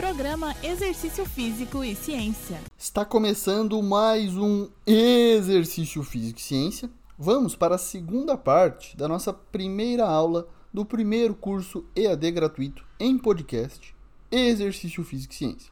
[0.00, 2.56] Programa Exercício Físico e Ciência.
[2.78, 6.88] Está começando mais um Exercício Físico e Ciência.
[7.18, 13.18] Vamos para a segunda parte da nossa primeira aula do primeiro curso EAD gratuito em
[13.18, 13.94] podcast
[14.32, 15.70] Exercício Físico e Ciência.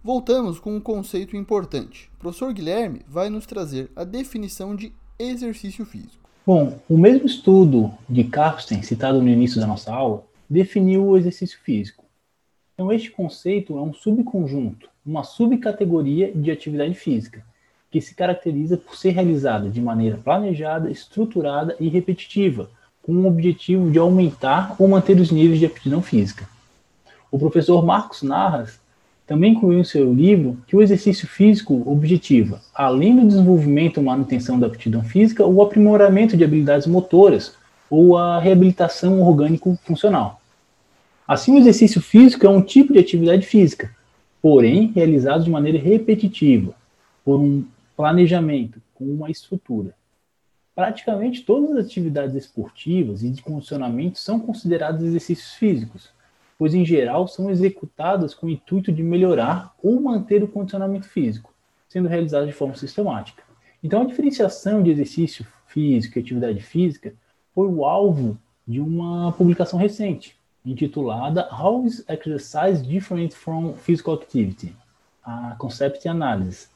[0.00, 2.08] Voltamos com um conceito importante.
[2.14, 6.30] O professor Guilherme vai nos trazer a definição de exercício físico.
[6.46, 11.58] Bom, o mesmo estudo de Karsten, citado no início da nossa aula, definiu o exercício
[11.64, 12.04] físico.
[12.80, 17.44] Então, este conceito é um subconjunto, uma subcategoria de atividade física,
[17.90, 22.70] que se caracteriza por ser realizada de maneira planejada, estruturada e repetitiva,
[23.02, 26.48] com o objetivo de aumentar ou manter os níveis de aptidão física.
[27.30, 28.80] O professor Marcos Narras
[29.26, 34.58] também incluiu em seu livro que o exercício físico objetiva, além do desenvolvimento ou manutenção
[34.58, 37.54] da aptidão física, o aprimoramento de habilidades motoras
[37.90, 40.39] ou a reabilitação orgânico-funcional.
[41.30, 43.94] Assim, o exercício físico é um tipo de atividade física,
[44.42, 46.74] porém realizado de maneira repetitiva,
[47.24, 47.64] por um
[47.96, 49.94] planejamento, com uma estrutura.
[50.74, 56.10] Praticamente todas as atividades esportivas e de condicionamento são consideradas exercícios físicos,
[56.58, 61.54] pois em geral são executadas com o intuito de melhorar ou manter o condicionamento físico,
[61.88, 63.44] sendo realizadas de forma sistemática.
[63.84, 67.14] Então, a diferenciação de exercício físico e atividade física
[67.54, 68.36] foi o alvo
[68.66, 74.74] de uma publicação recente, intitulada How is Exercise Different from Physical Activity?
[75.24, 76.68] A Concept Analysis.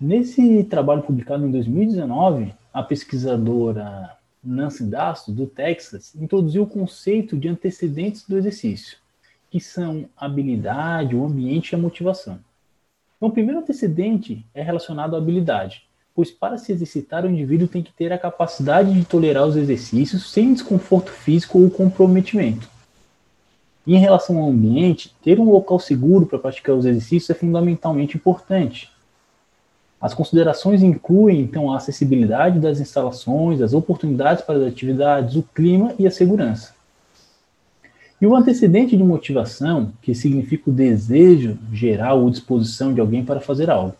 [0.00, 7.48] Nesse trabalho publicado em 2019, a pesquisadora Nancy Dasto, do Texas, introduziu o conceito de
[7.48, 8.98] antecedentes do exercício,
[9.50, 12.40] que são habilidade, o ambiente e a motivação.
[13.16, 17.82] Então, o primeiro antecedente é relacionado à habilidade, pois para se exercitar, o indivíduo tem
[17.82, 22.68] que ter a capacidade de tolerar os exercícios sem desconforto físico ou comprometimento.
[23.86, 28.92] Em relação ao ambiente, ter um local seguro para praticar os exercícios é fundamentalmente importante,
[30.02, 35.94] as considerações incluem, então, a acessibilidade das instalações, as oportunidades para as atividades, o clima
[35.96, 36.74] e a segurança.
[38.20, 43.40] E o antecedente de motivação, que significa o desejo geral ou disposição de alguém para
[43.40, 43.94] fazer algo.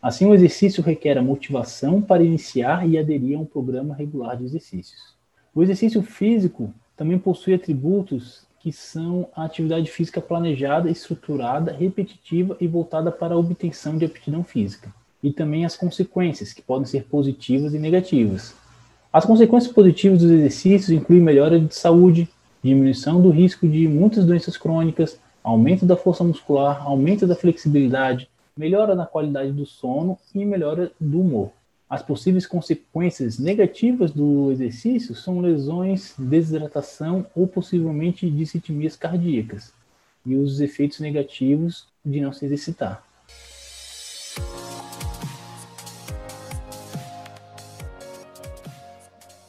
[0.00, 4.44] Assim, o exercício requer a motivação para iniciar e aderir a um programa regular de
[4.44, 5.14] exercícios.
[5.54, 12.66] O exercício físico também possui atributos que são a atividade física planejada, estruturada, repetitiva e
[12.66, 17.74] voltada para a obtenção de aptidão física e também as consequências, que podem ser positivas
[17.74, 18.54] e negativas.
[19.12, 22.28] As consequências positivas dos exercícios incluem melhora de saúde,
[22.62, 28.94] diminuição do risco de muitas doenças crônicas, aumento da força muscular, aumento da flexibilidade, melhora
[28.94, 31.50] na qualidade do sono e melhora do humor.
[31.90, 39.72] As possíveis consequências negativas do exercício são lesões, desidratação ou possivelmente dissitmias cardíacas,
[40.24, 43.04] e os efeitos negativos de não se exercitar.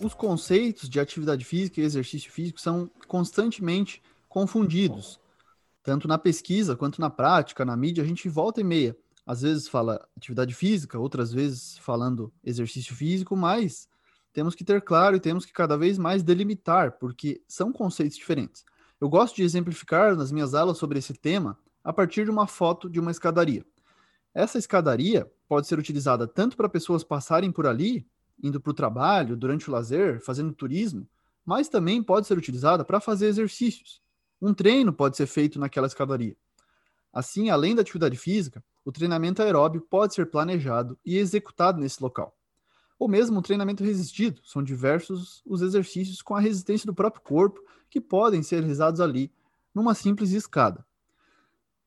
[0.03, 5.19] os conceitos de atividade física e exercício físico são constantemente confundidos.
[5.83, 8.97] Tanto na pesquisa quanto na prática, na mídia, a gente volta e meia.
[9.31, 13.87] Às vezes fala atividade física, outras vezes falando exercício físico, mas
[14.33, 18.65] temos que ter claro e temos que cada vez mais delimitar, porque são conceitos diferentes.
[18.99, 22.89] Eu gosto de exemplificar nas minhas aulas sobre esse tema a partir de uma foto
[22.89, 23.65] de uma escadaria.
[24.33, 28.05] Essa escadaria pode ser utilizada tanto para pessoas passarem por ali,
[28.43, 31.07] indo para o trabalho, durante o lazer, fazendo turismo,
[31.45, 34.01] mas também pode ser utilizada para fazer exercícios.
[34.41, 36.35] Um treino pode ser feito naquela escadaria.
[37.13, 42.35] Assim, além da atividade física, o treinamento aeróbio pode ser planejado e executado nesse local.
[42.97, 47.61] Ou mesmo o treinamento resistido, são diversos os exercícios com a resistência do próprio corpo
[47.89, 49.31] que podem ser realizados ali,
[49.73, 50.85] numa simples escada.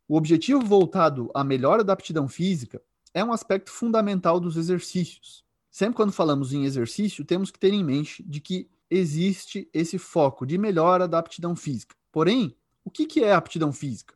[0.09, 5.45] O objetivo voltado à melhora da aptidão física é um aspecto fundamental dos exercícios,
[5.75, 10.47] Sempre quando falamos em exercício, temos que ter em mente de que existe esse foco
[10.47, 11.97] de melhora da aptidão física.
[12.13, 12.55] Porém,
[12.85, 14.15] o que é aptidão física?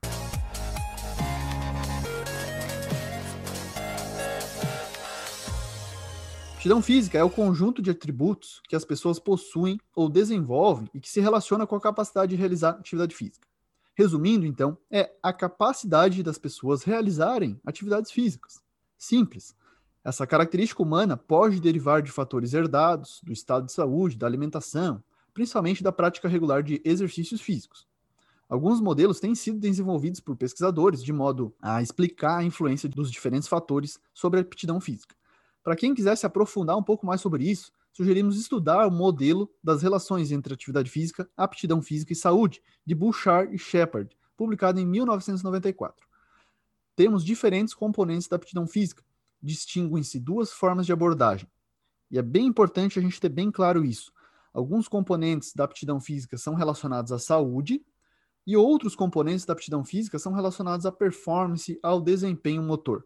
[6.58, 11.08] Aptidão física é o conjunto de atributos que as pessoas possuem ou desenvolvem e que
[11.08, 13.46] se relaciona com a capacidade de realizar atividade física.
[13.94, 18.60] Resumindo, então, é a capacidade das pessoas realizarem atividades físicas.
[18.98, 19.54] Simples.
[20.02, 25.00] Essa característica humana pode derivar de fatores herdados, do estado de saúde, da alimentação,
[25.32, 27.86] principalmente da prática regular de exercícios físicos.
[28.48, 33.46] Alguns modelos têm sido desenvolvidos por pesquisadores de modo a explicar a influência dos diferentes
[33.46, 35.17] fatores sobre a aptidão física.
[35.62, 39.82] Para quem quiser se aprofundar um pouco mais sobre isso, sugerimos estudar o modelo das
[39.82, 46.06] relações entre atividade física, aptidão física e saúde, de Bouchard e Shepard, publicado em 1994.
[46.94, 49.04] Temos diferentes componentes da aptidão física,
[49.42, 51.48] distinguem-se duas formas de abordagem.
[52.10, 54.12] E é bem importante a gente ter bem claro isso.
[54.52, 57.84] Alguns componentes da aptidão física são relacionados à saúde
[58.46, 63.04] e outros componentes da aptidão física são relacionados à performance, ao desempenho motor.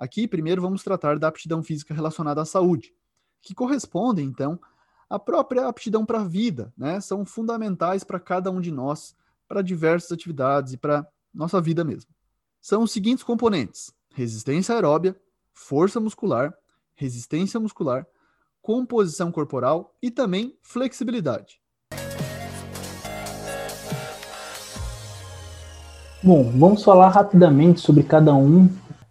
[0.00, 2.94] Aqui, primeiro, vamos tratar da aptidão física relacionada à saúde,
[3.42, 4.58] que corresponde, então,
[5.10, 7.02] à própria aptidão para a vida, né?
[7.02, 9.14] São fundamentais para cada um de nós,
[9.46, 12.10] para diversas atividades e para nossa vida mesmo.
[12.62, 15.14] São os seguintes componentes: resistência aeróbia,
[15.52, 16.54] força muscular,
[16.94, 18.06] resistência muscular,
[18.62, 21.60] composição corporal e também flexibilidade.
[26.22, 28.66] Bom, vamos falar rapidamente sobre cada um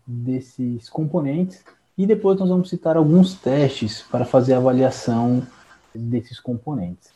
[0.09, 1.63] desses componentes
[1.95, 5.43] e depois nós vamos citar alguns testes para fazer a avaliação
[5.93, 7.11] desses componentes.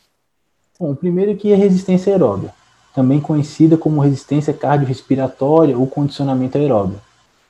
[0.78, 2.54] Bom, o primeiro aqui é resistência aeróbica,
[2.94, 7.00] também conhecida como resistência cardiorrespiratória ou condicionamento aeróbio,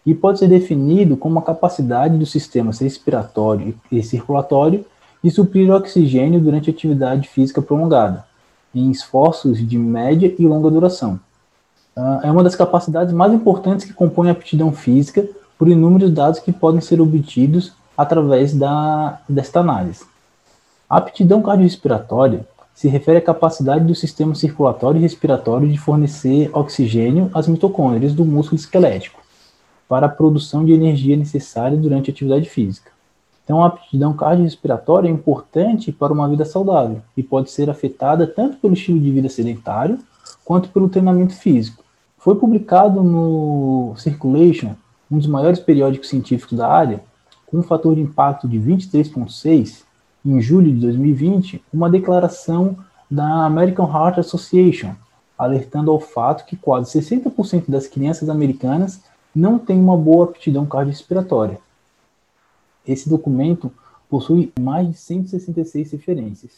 [0.07, 4.85] e pode ser definido como a capacidade dos sistemas respiratório e circulatório
[5.23, 8.25] de suprir oxigênio durante atividade física prolongada,
[8.75, 11.21] em esforços de média e longa duração
[12.23, 15.27] é uma das capacidades mais importantes que compõe a aptidão física
[15.57, 20.05] por inúmeros dados que podem ser obtidos através da, desta análise.
[20.91, 27.31] A aptidão cardiorrespiratória se refere à capacidade do sistema circulatório e respiratório de fornecer oxigênio
[27.33, 29.23] às mitocôndrias do músculo esquelético
[29.89, 32.91] para a produção de energia necessária durante a atividade física.
[33.45, 38.57] Então, a aptidão cardiorrespiratória é importante para uma vida saudável e pode ser afetada tanto
[38.57, 39.99] pelo estilo de vida sedentário
[40.45, 41.84] quanto pelo treinamento físico.
[42.25, 44.75] Foi publicado no Circulation,
[45.11, 47.05] um dos maiores periódicos científicos da área,
[47.45, 49.83] com um fator de impacto de 23,6,
[50.25, 52.79] em julho de 2020, uma declaração
[53.11, 54.95] da American Heart Association,
[55.37, 59.03] alertando ao fato que quase 60% das crianças americanas
[59.37, 61.59] não têm uma boa aptidão cardiorrespiratória.
[62.89, 63.71] Esse documento
[64.09, 66.53] possui mais de 166 referências.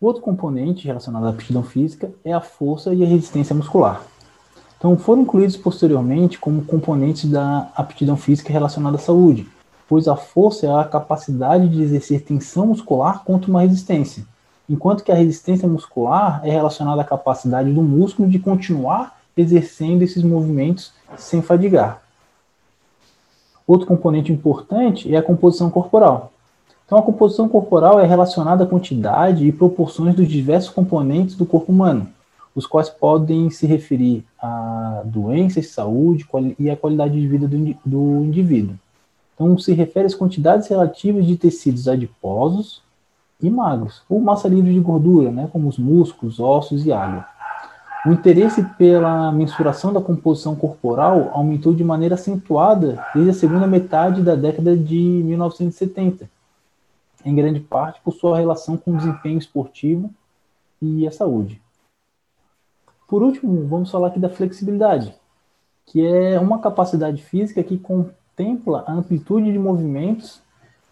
[0.00, 4.04] Outro componente relacionado à aptidão física é a força e a resistência muscular.
[4.80, 9.46] Então, foram incluídos posteriormente como componentes da aptidão física relacionada à saúde,
[9.86, 14.24] pois a força é a capacidade de exercer tensão muscular contra uma resistência,
[14.66, 20.22] enquanto que a resistência muscular é relacionada à capacidade do músculo de continuar exercendo esses
[20.22, 22.00] movimentos sem fadigar.
[23.66, 26.32] Outro componente importante é a composição corporal.
[26.86, 31.70] Então, a composição corporal é relacionada à quantidade e proporções dos diversos componentes do corpo
[31.70, 32.08] humano,
[32.54, 36.26] os quais podem se referir a doenças, saúde
[36.58, 38.76] e a qualidade de vida do, do indivíduo.
[39.34, 42.82] Então, se refere às quantidades relativas de tecidos adiposos
[43.40, 47.24] e magros, ou massa livre de gordura, né, como os músculos, ossos e água.
[48.04, 54.22] O interesse pela mensuração da composição corporal aumentou de maneira acentuada desde a segunda metade
[54.22, 56.28] da década de 1970,
[57.24, 60.10] em grande parte por sua relação com o desempenho esportivo
[60.80, 61.60] e a saúde.
[63.10, 65.12] Por último, vamos falar aqui da flexibilidade,
[65.84, 70.40] que é uma capacidade física que contempla a amplitude de movimentos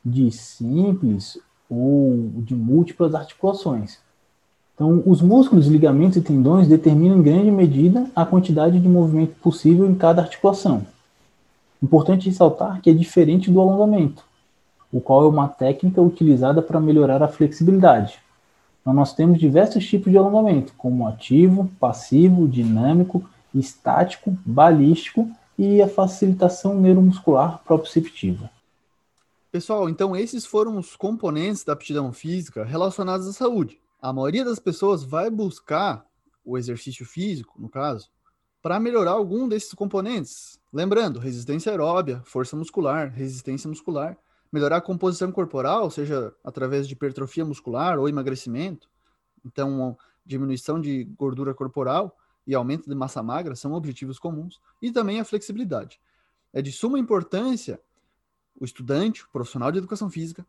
[0.05, 4.00] de simples ou de múltiplas articulações.
[4.75, 9.88] Então, os músculos, ligamentos e tendões determinam em grande medida a quantidade de movimento possível
[9.88, 10.85] em cada articulação.
[11.81, 14.25] Importante ressaltar que é diferente do alongamento,
[14.92, 18.19] o qual é uma técnica utilizada para melhorar a flexibilidade.
[18.88, 23.23] Então, nós temos diversos tipos de alongamento, como ativo, passivo, dinâmico,
[23.54, 28.50] estático, balístico e a facilitação neuromuscular proprioceptiva.
[29.52, 33.78] Pessoal, então esses foram os componentes da aptidão física relacionados à saúde.
[34.00, 36.07] A maioria das pessoas vai buscar
[36.42, 38.09] o exercício físico, no caso,
[38.62, 40.59] para melhorar algum desses componentes.
[40.73, 44.16] Lembrando, resistência aeróbia, força muscular, resistência muscular
[44.52, 48.88] melhorar a composição corporal, seja através de hipertrofia muscular ou emagrecimento,
[49.45, 55.21] então diminuição de gordura corporal e aumento de massa magra são objetivos comuns, e também
[55.21, 56.00] a flexibilidade.
[56.52, 57.81] É de suma importância
[58.61, 60.47] o estudante, o profissional de educação física,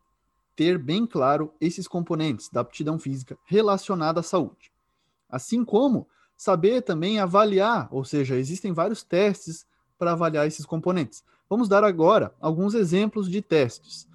[0.56, 4.72] ter bem claro esses componentes da aptidão física relacionada à saúde.
[5.28, 9.66] Assim como saber também avaliar, ou seja, existem vários testes
[9.98, 11.22] para avaliar esses componentes.
[11.50, 14.06] Vamos dar agora alguns exemplos de testes.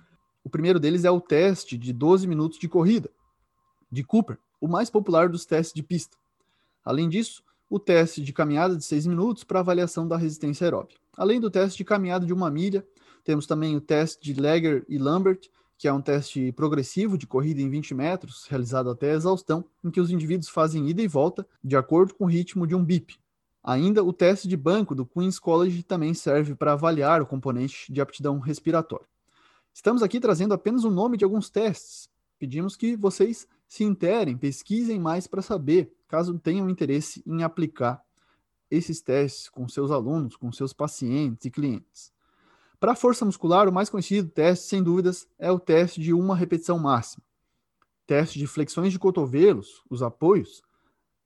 [0.41, 3.09] O primeiro deles é o teste de 12 minutos de corrida,
[3.91, 6.15] de Cooper, o mais popular dos testes de pista.
[6.81, 11.01] Além disso, o teste de caminhada de 6 minutos para avaliação da resistência aeróbica.
[11.17, 12.87] Além do teste de caminhada de uma milha,
[13.21, 17.61] temos também o teste de Lager e Lambert, que é um teste progressivo de corrida
[17.61, 21.45] em 20 metros, realizado até a exaustão, em que os indivíduos fazem ida e volta
[21.61, 23.19] de acordo com o ritmo de um bip.
[23.67, 27.99] Ainda o teste de banco do Queen's College também serve para avaliar o componente de
[27.99, 29.07] aptidão respiratória.
[29.73, 32.07] Estamos aqui trazendo apenas o nome de alguns testes.
[32.37, 38.03] Pedimos que vocês se interem, pesquisem mais para saber, caso tenham interesse em aplicar
[38.69, 42.13] esses testes com seus alunos, com seus pacientes e clientes.
[42.79, 46.35] Para a força muscular, o mais conhecido teste, sem dúvidas, é o teste de uma
[46.35, 47.23] repetição máxima.
[48.05, 50.61] Teste de flexões de cotovelos, os apoios,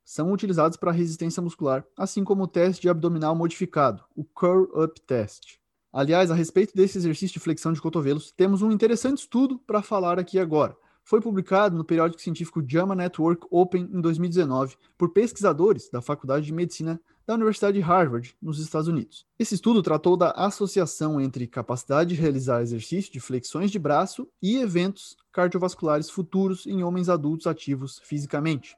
[0.10, 5.00] são utilizados para resistência muscular, assim como o teste de abdominal modificado, o Curl Up
[5.01, 5.60] Test.
[5.94, 10.18] Aliás, a respeito desse exercício de flexão de cotovelos, temos um interessante estudo para falar
[10.18, 10.75] aqui agora.
[11.04, 16.54] Foi publicado no periódico científico JAMA Network Open em 2019 por pesquisadores da Faculdade de
[16.54, 19.28] Medicina da Universidade de Harvard, nos Estados Unidos.
[19.38, 24.58] Esse estudo tratou da associação entre capacidade de realizar exercício de flexões de braço e
[24.58, 28.75] eventos cardiovasculares futuros em homens adultos ativos fisicamente.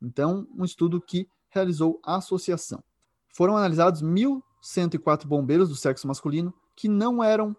[0.00, 2.82] Então, um estudo que realizou a associação.
[3.34, 7.56] Foram analisados 1.104 bombeiros do sexo masculino que não eram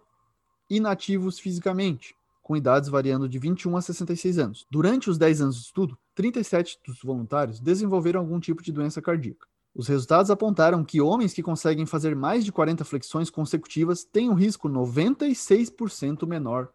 [0.69, 4.67] inativos fisicamente, com idades variando de 21 a 66 anos.
[4.69, 9.48] Durante os 10 anos de estudo, 37 dos voluntários desenvolveram algum tipo de doença cardíaca.
[9.74, 14.34] Os resultados apontaram que homens que conseguem fazer mais de 40 flexões consecutivas têm um
[14.34, 16.69] risco 96% menor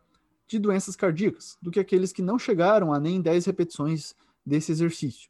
[0.47, 4.14] de doenças cardíacas do que aqueles que não chegaram a nem 10 repetições
[4.47, 5.28] desse exercício.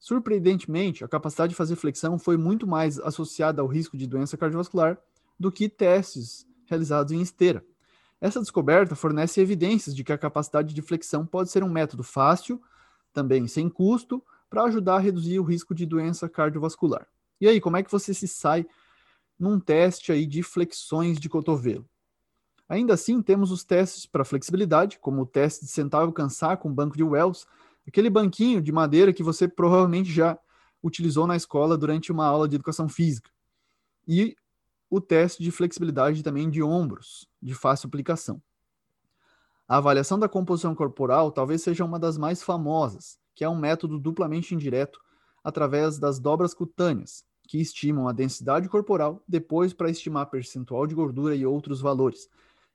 [0.00, 4.98] Surpreendentemente, a capacidade de fazer flexão foi muito mais associada ao risco de doença cardiovascular
[5.38, 7.62] do que testes realizados em esteira.
[8.18, 12.62] Essa descoberta fornece evidências de que a capacidade de flexão pode ser um método fácil,
[13.12, 17.06] também sem custo, para ajudar a reduzir o risco de doença cardiovascular.
[17.38, 18.66] E aí, como é que você se sai
[19.38, 21.86] num teste aí de flexões de cotovelo?
[22.68, 26.72] Ainda assim, temos os testes para flexibilidade, como o teste de sentar e alcançar com
[26.72, 27.46] banco de Wells,
[27.86, 30.38] aquele banquinho de madeira que você provavelmente já
[30.82, 33.30] utilizou na escola durante uma aula de educação física.
[34.06, 34.36] E
[34.88, 38.42] o teste de flexibilidade também de ombros, de fácil aplicação.
[39.68, 43.98] A avaliação da composição corporal talvez seja uma das mais famosas, que é um método
[43.98, 45.00] duplamente indireto
[45.44, 51.34] através das dobras cutâneas, que estimam a densidade corporal depois para estimar percentual de gordura
[51.36, 52.28] e outros valores,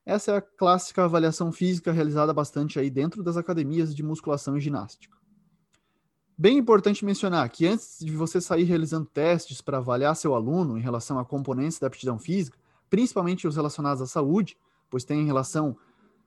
[0.06, 4.62] essa é a clássica avaliação física realizada bastante aí dentro das academias de musculação e
[4.62, 5.18] ginástica.
[6.38, 10.82] Bem importante mencionar que antes de você sair realizando testes para avaliar seu aluno em
[10.82, 12.58] relação a componentes da aptidão física,
[12.90, 14.58] principalmente os relacionados à saúde,
[14.90, 15.76] pois tem relação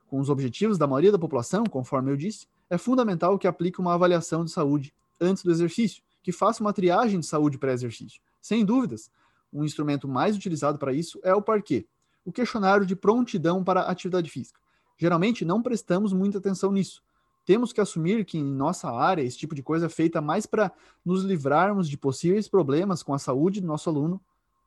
[0.09, 3.95] com os objetivos da maioria da população, conforme eu disse, é fundamental que aplique uma
[3.95, 8.21] avaliação de saúde antes do exercício, que faça uma triagem de saúde pré-exercício.
[8.41, 9.11] Sem dúvidas,
[9.53, 11.87] um instrumento mais utilizado para isso é o parquet,
[12.25, 14.61] o questionário de prontidão para atividade física.
[14.99, 17.03] Geralmente não prestamos muita atenção nisso.
[17.47, 20.71] Temos que assumir que em nossa área esse tipo de coisa é feita mais para
[21.05, 24.21] nos livrarmos de possíveis problemas com a saúde do nosso aluno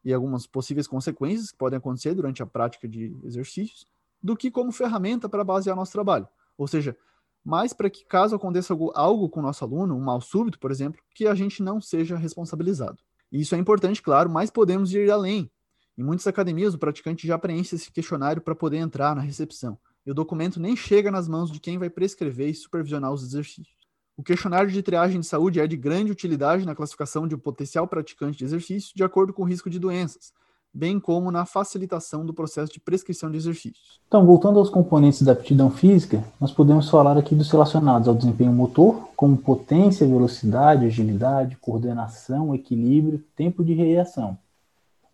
[0.04, 3.86] e algumas possíveis consequências que podem acontecer durante a prática de exercícios,
[4.22, 6.28] do que como ferramenta para basear nosso trabalho.
[6.58, 6.98] Ou seja,
[7.44, 11.02] mais para que caso aconteça algo com o nosso aluno, um mal súbito, por exemplo,
[11.14, 12.98] que a gente não seja responsabilizado.
[13.32, 15.52] Isso é importante, claro, mas podemos ir além
[15.98, 20.12] em muitas academias, o praticante já preenche esse questionário para poder entrar na recepção, e
[20.12, 23.82] o documento nem chega nas mãos de quem vai prescrever e supervisionar os exercícios.
[24.16, 27.88] O questionário de triagem de saúde é de grande utilidade na classificação de um potencial
[27.88, 30.34] praticante de exercício de acordo com o risco de doenças,
[30.74, 34.00] bem como na facilitação do processo de prescrição de exercícios.
[34.08, 38.54] Então, voltando aos componentes da aptidão física, nós podemos falar aqui dos relacionados ao desempenho
[38.54, 44.38] motor, como potência, velocidade, agilidade, coordenação, equilíbrio, tempo de reação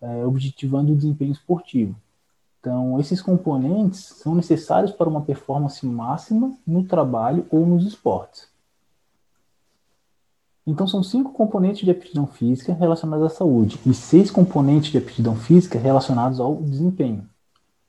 [0.01, 1.95] é, objetivando o desempenho esportivo.
[2.59, 8.47] Então, esses componentes são necessários para uma performance máxima no trabalho ou nos esportes.
[10.65, 15.33] Então, são cinco componentes de aptidão física relacionados à saúde e seis componentes de aptidão
[15.33, 17.23] física relacionados ao desempenho.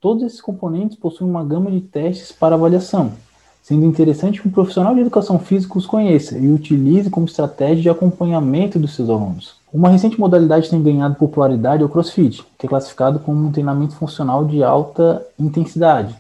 [0.01, 3.15] Todos esses componentes possuem uma gama de testes para avaliação,
[3.61, 7.91] sendo interessante que um profissional de educação física os conheça e utilize como estratégia de
[7.91, 9.58] acompanhamento dos seus alunos.
[9.71, 13.95] Uma recente modalidade tem ganhado popularidade é o CrossFit, que é classificado como um treinamento
[13.97, 16.17] funcional de alta intensidade,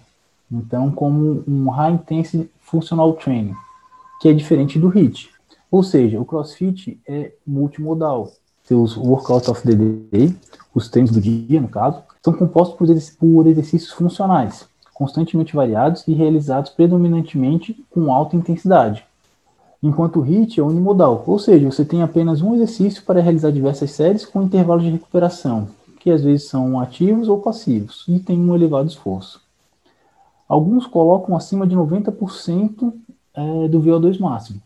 [0.53, 3.55] então como um High Intensity Functional Training,
[4.21, 5.31] que é diferente do HIIT.
[5.71, 8.31] Ou seja, o CrossFit é multimodal.
[8.65, 10.37] Seus workouts of the day,
[10.75, 12.77] os treinos do dia, no caso, são compostos
[13.19, 19.08] por exercícios funcionais, constantemente variados e realizados predominantemente com alta intensidade
[19.83, 23.91] enquanto o HIIT é unimodal, ou seja, você tem apenas um exercício para realizar diversas
[23.93, 25.69] séries com intervalos de recuperação,
[26.01, 29.41] que às vezes são ativos ou passivos, e tem um elevado esforço.
[30.49, 32.93] Alguns colocam acima de 90%
[33.35, 34.61] é, do VO2 máximo.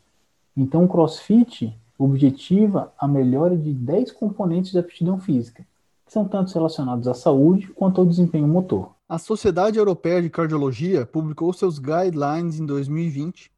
[0.56, 5.64] Então, o CrossFit, objetiva a melhora de 10 componentes da aptidão física,
[6.06, 8.90] que são tanto relacionados à saúde quanto ao desempenho motor.
[9.08, 13.51] A Sociedade Europeia de Cardiologia publicou seus guidelines em 2020,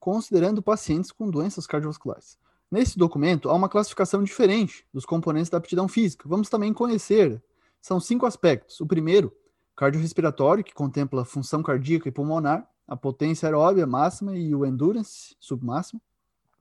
[0.00, 2.38] considerando pacientes com doenças cardiovasculares.
[2.70, 6.28] Nesse documento, há uma classificação diferente dos componentes da aptidão física.
[6.28, 7.42] Vamos também conhecer.
[7.80, 8.80] São cinco aspectos.
[8.80, 9.32] O primeiro,
[9.76, 16.00] cardiorrespiratório, que contempla função cardíaca e pulmonar, a potência aeróbia máxima e o endurance submáximo,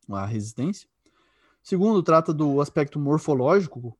[0.09, 0.87] a resistência.
[1.61, 3.97] Segundo, trata do aspecto morfológico,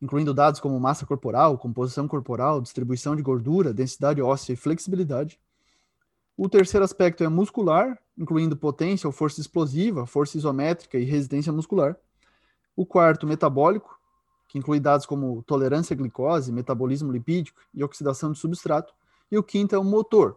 [0.00, 5.38] incluindo dados como massa corporal, composição corporal, distribuição de gordura, densidade óssea e flexibilidade.
[6.36, 11.96] O terceiro aspecto é muscular, incluindo potência ou força explosiva, força isométrica e resistência muscular.
[12.74, 13.98] O quarto, metabólico,
[14.48, 18.92] que inclui dados como tolerância à glicose, metabolismo lipídico e oxidação de substrato.
[19.30, 20.36] E o quinto é o motor,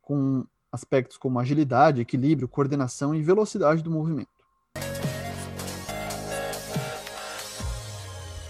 [0.00, 4.33] com aspectos como agilidade, equilíbrio, coordenação e velocidade do movimento.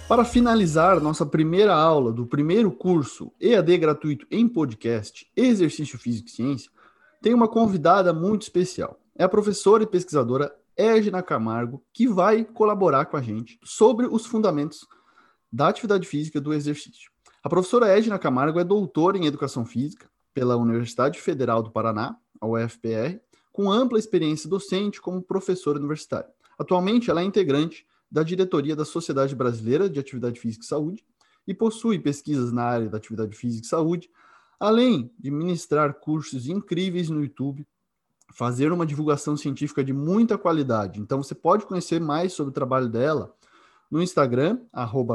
[0.07, 6.31] Para finalizar nossa primeira aula do primeiro curso EAD gratuito em podcast Exercício Físico e
[6.31, 6.71] Ciência,
[7.23, 9.01] tem uma convidada muito especial.
[9.17, 14.27] É a professora e pesquisadora Egna Camargo, que vai colaborar com a gente sobre os
[14.27, 14.87] fundamentos
[15.51, 17.11] da atividade física do exercício.
[17.43, 22.47] A professora Egna Camargo é doutora em Educação Física pela Universidade Federal do Paraná, a
[22.47, 23.21] UFPR,
[23.51, 26.29] com ampla experiência docente como professora universitária.
[26.59, 31.05] Atualmente, ela é integrante da diretoria da Sociedade Brasileira de Atividade Física e Saúde
[31.49, 34.09] e possui pesquisas na área da atividade física e saúde,
[34.59, 37.67] além de ministrar cursos incríveis no YouTube,
[38.33, 41.01] fazer uma divulgação científica de muita qualidade.
[41.01, 43.35] Então você pode conhecer mais sobre o trabalho dela
[43.91, 44.61] no Instagram,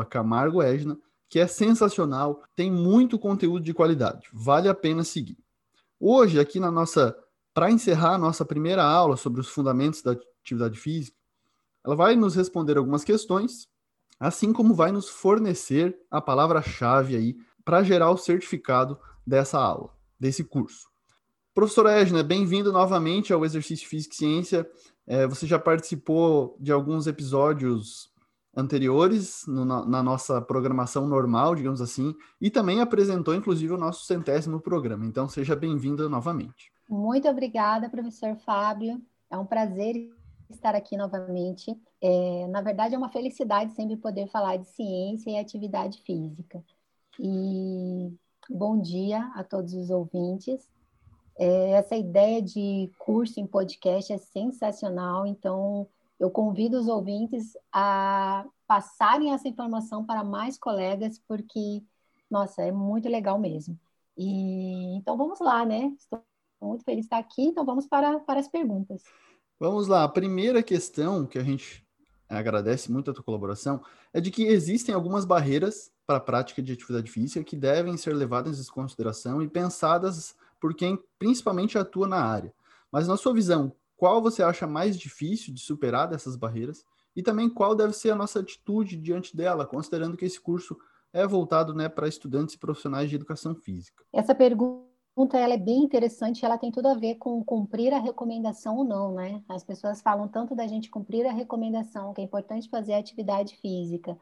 [0.09, 5.37] @camargoegna, que é sensacional, tem muito conteúdo de qualidade, vale a pena seguir.
[5.97, 7.15] Hoje, aqui na nossa,
[7.53, 11.17] para encerrar a nossa primeira aula sobre os fundamentos da atividade física,
[11.85, 13.67] ela vai nos responder algumas questões,
[14.19, 20.43] assim como vai nos fornecer a palavra-chave aí para gerar o certificado dessa aula, desse
[20.43, 20.89] curso.
[21.53, 24.69] Professora Edna, bem-vindo novamente ao Exercício Física e Ciência.
[25.05, 28.09] É, você já participou de alguns episódios
[28.55, 34.05] anteriores no, na, na, nossa programação normal, digamos assim, e também apresentou, inclusive, o nosso
[34.05, 35.05] centésimo programa.
[35.05, 36.71] Então, seja bem-vinda novamente.
[36.89, 39.01] Muito obrigada, professor Fábio.
[39.29, 40.09] É um prazer
[40.49, 41.79] estar aqui novamente.
[42.01, 46.63] É, na verdade, é uma felicidade sempre poder falar de ciência e atividade física.
[47.19, 48.13] E
[48.49, 50.67] bom dia a todos os ouvintes.
[51.37, 55.87] É, essa ideia de curso em podcast é sensacional, então
[56.19, 61.81] eu convido os ouvintes a passarem essa informação para mais colegas, porque,
[62.29, 63.79] nossa, é muito legal mesmo.
[64.17, 65.93] E então vamos lá, né?
[65.97, 66.21] Estou
[66.61, 69.01] muito feliz de estar aqui, então vamos para, para as perguntas.
[69.59, 71.85] Vamos lá, a primeira questão que a gente
[72.29, 76.71] agradece muito a tua colaboração é de que existem algumas barreiras para a prática de
[76.71, 82.23] atividade física que devem ser levadas em consideração e pensadas por quem principalmente atua na
[82.23, 82.53] área.
[82.89, 86.85] Mas na sua visão, qual você acha mais difícil de superar dessas barreiras?
[87.13, 90.77] E também qual deve ser a nossa atitude diante dela, considerando que esse curso
[91.11, 94.05] é voltado né, para estudantes e profissionais de educação física?
[94.13, 94.88] Essa pergunta
[95.19, 98.85] pergunta ela é bem interessante, ela tem tudo a ver com cumprir a recomendação ou
[98.85, 99.43] não, né?
[99.49, 104.17] As pessoas falam tanto da gente cumprir a recomendação, que é importante fazer atividade física,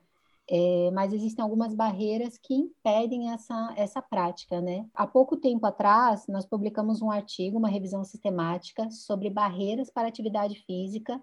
[0.49, 4.87] é, mas existem algumas barreiras que impedem essa, essa prática, né?
[4.91, 10.55] Há pouco tempo atrás, nós publicamos um artigo, uma revisão sistemática sobre barreiras para atividade
[10.65, 11.21] física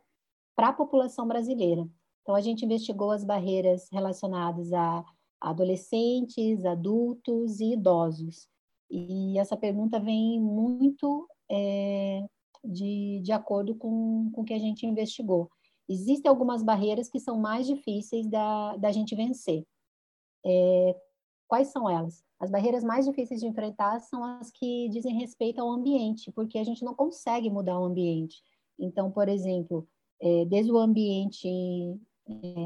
[0.55, 1.85] para a população brasileira.
[2.23, 5.05] Então, a gente investigou as barreiras relacionadas a
[5.41, 8.54] adolescentes, adultos e idosos.
[8.91, 12.25] E essa pergunta vem muito é,
[12.65, 15.51] de, de acordo com, com o que a gente investigou.
[15.89, 19.65] Existem algumas barreiras que são mais difíceis da, da gente vencer.
[20.45, 20.97] É,
[21.47, 22.23] quais são elas?
[22.41, 26.65] As barreiras mais difíceis de enfrentar são as que dizem respeito ao ambiente, porque a
[26.65, 28.43] gente não consegue mudar o ambiente.
[28.79, 29.87] Então, por exemplo,
[30.21, 31.49] é, desde o ambiente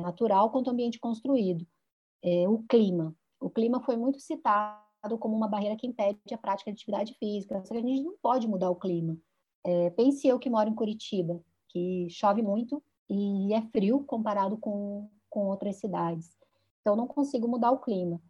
[0.02, 1.66] natural quanto o ambiente construído.
[2.22, 3.14] É, o clima.
[3.40, 4.88] O clima foi muito citado
[5.18, 7.62] como uma barreira que impede a prática de atividade física.
[7.64, 9.16] Só que a gente não pode mudar o clima.
[9.64, 15.08] É, pense eu que moro em Curitiba, que chove muito e é frio comparado com,
[15.28, 16.37] com outras cidades.
[16.80, 18.20] Então, não consigo mudar o clima.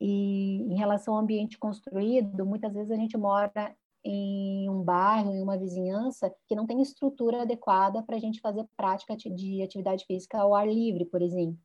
[0.00, 5.40] E em relação ao ambiente construído, muitas vezes a gente mora em um bairro, em
[5.40, 10.40] uma vizinhança, que não tem estrutura adequada para a gente fazer prática de atividade física
[10.40, 11.58] ao ar livre, por exemplo.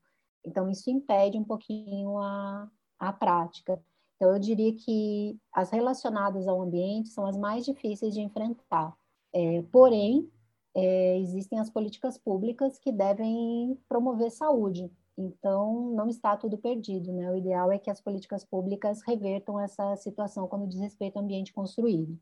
[0.46, 3.82] Então, isso impede um pouquinho a, a prática.
[4.18, 8.98] Então, eu diria que as relacionadas ao ambiente são as mais difíceis de enfrentar.
[9.32, 10.28] É, porém,
[10.76, 14.92] é, existem as políticas públicas que devem promover saúde.
[15.16, 17.32] Então, não está tudo perdido, né?
[17.32, 21.54] O ideal é que as políticas públicas revertam essa situação quando diz respeito ao ambiente
[21.54, 22.20] construído.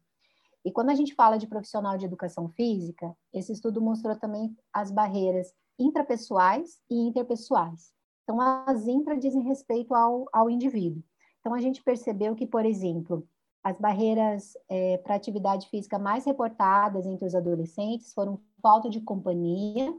[0.66, 4.92] E quando a gente fala de profissional de educação física, esse estudo mostrou também as
[4.92, 7.94] barreiras intrapessoais e interpessoais.
[8.24, 11.04] Então, as intra dizem respeito ao, ao indivíduo.
[11.46, 13.24] Então, a gente percebeu que, por exemplo,
[13.64, 19.94] as barreiras é, para atividade física mais reportadas entre os adolescentes foram falta de companhia,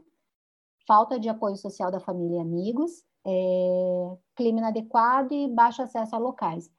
[0.85, 6.19] falta de apoio social da família e amigos, é, clima inadequado e baixo acesso a
[6.19, 6.69] locais.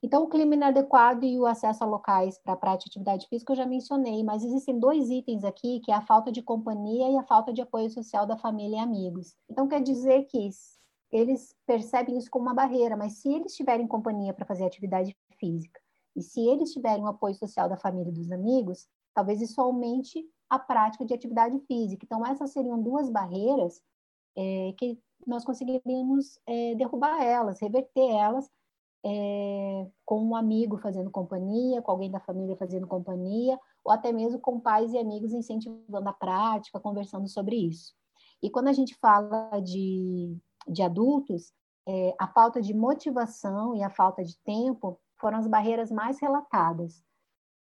[0.00, 3.54] Então, o clima inadequado e o acesso a locais para a prática de atividade física
[3.54, 7.16] eu já mencionei, mas existem dois itens aqui, que é a falta de companhia e
[7.16, 9.34] a falta de apoio social da família e amigos.
[9.50, 10.46] Então, quer dizer que
[11.12, 15.80] eles percebem isso como uma barreira, mas se eles tiverem companhia para fazer atividade física
[16.16, 20.24] e se eles tiverem o apoio social da família e dos amigos, talvez isso aumente
[20.48, 22.04] a prática de atividade física.
[22.04, 23.82] Então, essas seriam duas barreiras
[24.36, 28.50] é, que nós conseguiríamos é, derrubar elas, reverter elas,
[29.04, 34.38] é, com um amigo fazendo companhia, com alguém da família fazendo companhia, ou até mesmo
[34.38, 37.94] com pais e amigos incentivando a prática, conversando sobre isso.
[38.42, 40.36] E quando a gente fala de,
[40.68, 41.52] de adultos,
[41.86, 47.02] é, a falta de motivação e a falta de tempo foram as barreiras mais relatadas.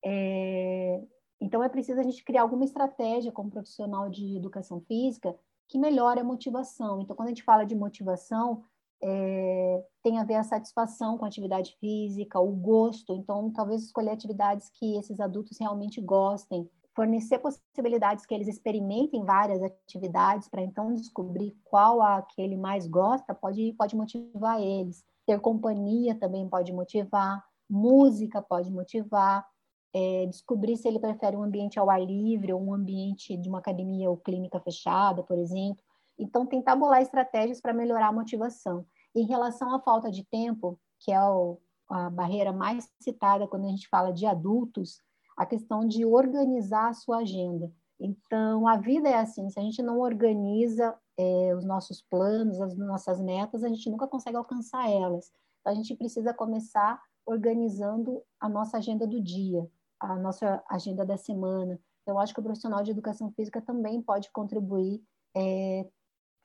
[0.03, 1.01] É,
[1.41, 5.35] então, é preciso a gente criar alguma estratégia como profissional de educação física
[5.67, 7.01] que melhore a motivação.
[7.01, 8.63] Então, quando a gente fala de motivação,
[9.01, 13.13] é, tem a ver a satisfação com a atividade física, o gosto.
[13.13, 19.63] Então, talvez escolher atividades que esses adultos realmente gostem, fornecer possibilidades que eles experimentem várias
[19.63, 25.05] atividades para então descobrir qual a que ele mais gosta pode pode motivar eles.
[25.25, 29.47] Ter companhia também pode motivar, música pode motivar
[29.93, 33.59] é, descobrir se ele prefere um ambiente ao ar livre ou um ambiente de uma
[33.59, 35.81] academia ou clínica fechada, por exemplo.
[36.17, 38.85] Então, tentar bolar estratégias para melhorar a motivação.
[39.15, 41.57] Em relação à falta de tempo, que é o,
[41.89, 45.01] a barreira mais citada quando a gente fala de adultos,
[45.39, 47.71] a questão de organizar a sua agenda.
[47.99, 52.77] Então, a vida é assim: se a gente não organiza é, os nossos planos, as
[52.77, 55.31] nossas metas, a gente nunca consegue alcançar elas.
[55.59, 59.67] Então, a gente precisa começar organizando a nossa agenda do dia
[59.99, 61.79] a nossa agenda da semana.
[62.01, 65.03] Então, acho que o profissional de educação física também pode contribuir,
[65.35, 65.87] é,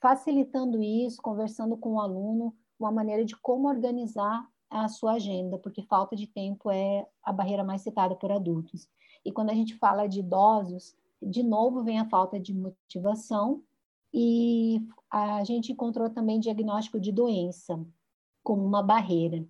[0.01, 5.83] facilitando isso, conversando com o aluno, uma maneira de como organizar a sua agenda, porque
[5.83, 8.89] falta de tempo é a barreira mais citada por adultos.
[9.25, 13.63] E quando a gente fala de idosos, de novo vem a falta de motivação
[14.13, 17.85] e a gente encontrou também diagnóstico de doença
[18.43, 19.47] como uma barreira.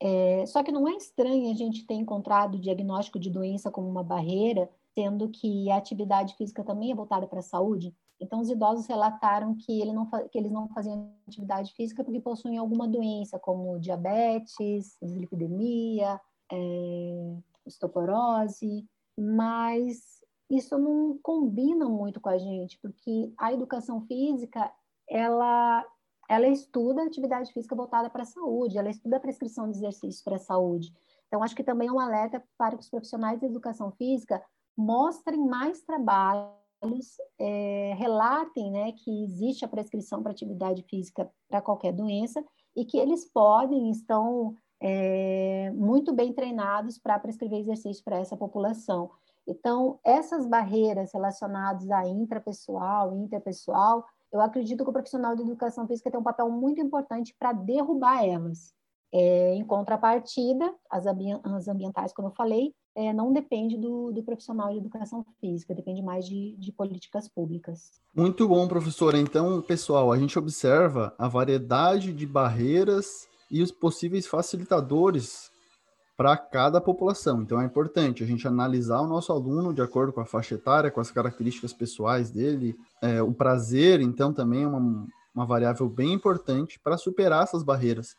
[0.00, 4.04] É, só que não é estranho a gente ter encontrado diagnóstico de doença como uma
[4.04, 7.94] barreira, sendo que a atividade física também é voltada para a saúde.
[8.20, 12.58] Então, os idosos relataram que, ele não, que eles não faziam atividade física porque possuem
[12.58, 18.84] alguma doença, como diabetes, dislipidemia, é, osteoporose,
[19.16, 20.18] mas
[20.50, 24.72] isso não combina muito com a gente, porque a educação física,
[25.08, 25.84] ela
[26.28, 30.36] ela estuda atividade física voltada para a saúde, ela estuda a prescrição de exercícios para
[30.36, 30.92] a saúde.
[31.26, 34.42] Então, acho que também é um alerta para que os profissionais de educação física
[34.76, 36.52] mostrem mais trabalhos,
[37.38, 42.44] é, relatem né, que existe a prescrição para atividade física para qualquer doença
[42.76, 49.10] e que eles podem, estão é, muito bem treinados para prescrever exercícios para essa população.
[49.46, 55.86] Então, essas barreiras relacionadas a intrapessoal e interpessoal, eu acredito que o profissional de educação
[55.86, 58.74] física tem um papel muito importante para derrubar elas.
[59.12, 61.06] É, em contrapartida, as,
[61.68, 66.26] ambientais, como eu falei, é, não depende do, do, profissional de educação física, depende mais
[66.26, 67.92] de, de políticas públicas.
[68.14, 69.18] Muito bom, professora.
[69.18, 75.50] Então, pessoal, a gente observa a variedade de barreiras e os possíveis facilitadores
[76.18, 77.40] para cada população.
[77.40, 80.90] Então é importante a gente analisar o nosso aluno de acordo com a faixa etária,
[80.90, 82.76] com as características pessoais dele.
[83.00, 88.16] É, o prazer, então, também é uma, uma variável bem importante para superar essas barreiras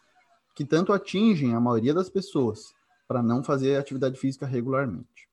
[0.59, 2.73] que tanto atingem a maioria das pessoas
[3.07, 5.29] para não fazer atividade física regularmente.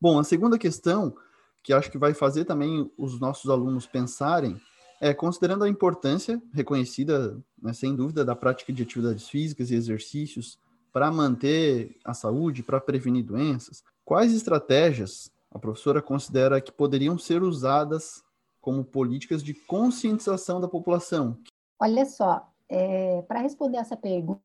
[0.00, 1.14] Bom, a segunda questão
[1.62, 4.58] que acho que vai fazer também os nossos alunos pensarem
[4.98, 10.58] é, considerando a importância reconhecida, né, sem dúvida, da prática de atividades físicas e exercícios
[10.90, 17.42] para manter a saúde, para prevenir doenças, quais estratégias a professora considera que poderiam ser
[17.42, 18.24] usadas
[18.58, 21.36] como políticas de conscientização da população?
[21.78, 24.40] Olha só, é, para responder essa pergunta,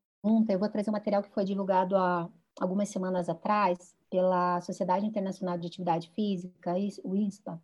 [0.52, 2.28] eu vou trazer um material que foi divulgado há
[2.60, 7.62] algumas semanas atrás pela Sociedade Internacional de Atividade Física, o INSPA,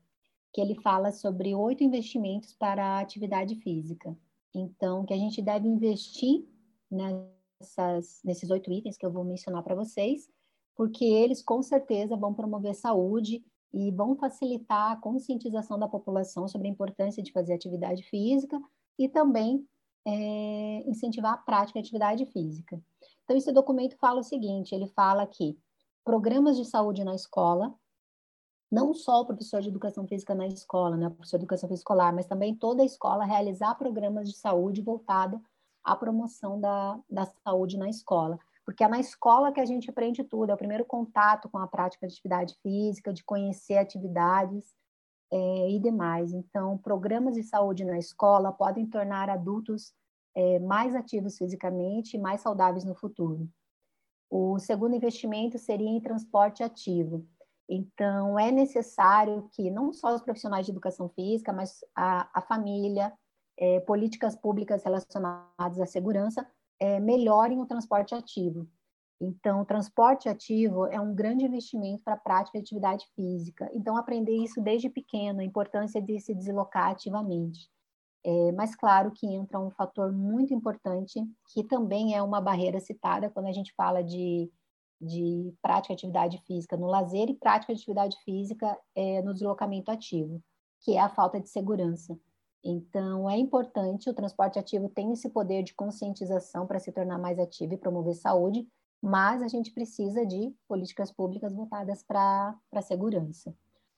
[0.53, 4.16] que ele fala sobre oito investimentos para a atividade física.
[4.55, 6.46] Então, que a gente deve investir
[6.88, 10.29] nessas, nesses oito itens que eu vou mencionar para vocês,
[10.77, 16.68] porque eles com certeza vão promover saúde e vão facilitar a conscientização da população sobre
[16.68, 18.61] a importância de fazer atividade física
[18.98, 19.66] e também
[20.07, 22.81] é, incentivar a prática de atividade física.
[23.25, 25.59] Então, esse documento fala o seguinte: ele fala que
[26.05, 27.75] programas de saúde na escola,
[28.71, 31.83] não só o professor de educação física na escola, né, o professor de educação física
[31.83, 35.41] escolar, mas também toda a escola realizar programas de saúde voltado
[35.85, 38.38] à promoção da, da saúde na escola.
[38.65, 41.67] Porque é na escola que a gente aprende tudo, é o primeiro contato com a
[41.67, 44.73] prática de atividade física, de conhecer atividades
[45.33, 46.33] é, e demais.
[46.33, 49.95] Então, programas de saúde na escola podem tornar adultos
[50.35, 53.49] é, mais ativos fisicamente e mais saudáveis no futuro.
[54.31, 57.27] O segundo investimento seria em transporte ativo.
[57.68, 63.12] Então, é necessário que não só os profissionais de educação física, mas a, a família,
[63.57, 66.47] é, políticas públicas relacionadas à segurança,
[66.79, 68.68] é, melhorem o transporte ativo.
[69.20, 73.70] Então, transporte ativo é um grande investimento para a prática de atividade física.
[73.72, 77.70] Então, aprender isso desde pequeno, a importância de se deslocar ativamente.
[78.25, 81.20] É, mas, claro, que entra um fator muito importante,
[81.53, 84.51] que também é uma barreira citada quando a gente fala de,
[85.01, 89.90] de prática de atividade física no lazer e prática de atividade física é, no deslocamento
[89.90, 90.40] ativo,
[90.81, 92.16] que é a falta de segurança.
[92.64, 97.38] Então, é importante, o transporte ativo tem esse poder de conscientização para se tornar mais
[97.40, 98.68] ativo e promover saúde,
[99.03, 103.53] mas a gente precisa de políticas públicas voltadas para a segurança.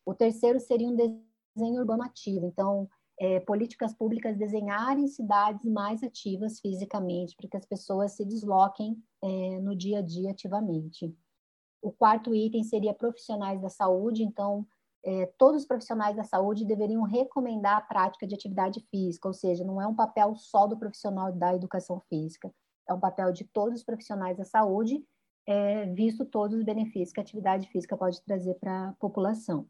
[0.07, 2.89] O terceiro seria um desenho urbano ativo, então,
[3.21, 9.61] é, políticas públicas desenharem cidades mais ativas fisicamente, para que as pessoas se desloquem é,
[9.61, 11.15] no dia a dia ativamente.
[11.83, 14.67] O quarto item seria profissionais da saúde, então,
[15.05, 19.65] é, todos os profissionais da saúde deveriam recomendar a prática de atividade física, ou seja,
[19.65, 22.51] não é um papel só do profissional da educação física,
[22.89, 25.05] é um papel de todos os profissionais da saúde,
[25.47, 29.67] é, visto todos os benefícios que a atividade física pode trazer para a população.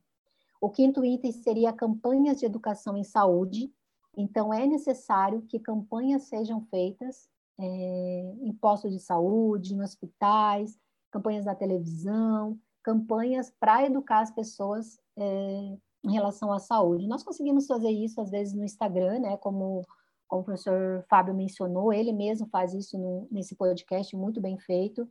[0.60, 3.72] O quinto item seria campanhas de educação em saúde,
[4.16, 10.78] então é necessário que campanhas sejam feitas é, em postos de saúde, em hospitais,
[11.10, 17.06] campanhas na televisão, campanhas para educar as pessoas é, em relação à saúde.
[17.06, 19.84] Nós conseguimos fazer isso, às vezes, no Instagram, né, como,
[20.26, 25.08] como o professor Fábio mencionou, ele mesmo faz isso no, nesse podcast, muito bem feito.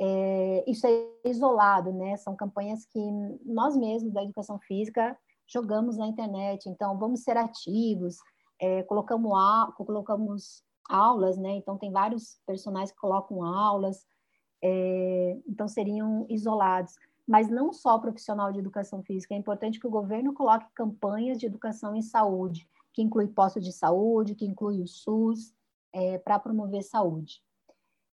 [0.00, 3.00] É, isso é isolado, né, são campanhas que
[3.44, 5.16] nós mesmos, da educação física,
[5.46, 8.16] jogamos na internet, então vamos ser ativos,
[8.60, 14.06] é, colocamos, a, colocamos aulas, né, então tem vários personagens que colocam aulas,
[14.62, 16.94] é, então seriam isolados
[17.28, 19.34] mas não só o profissional de educação física.
[19.34, 22.66] É importante que o governo coloque campanhas de educação em saúde,
[22.98, 25.54] que inclui postos de saúde, que inclui o SUS,
[25.92, 27.40] é, para promover saúde.